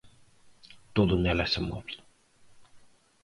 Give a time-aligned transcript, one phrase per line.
[0.95, 1.93] Todo nela se move.